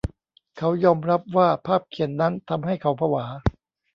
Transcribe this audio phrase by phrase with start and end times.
[0.57, 3.25] เขายอมรับว่าภาพเขียนนั้นทำให้เขาผวา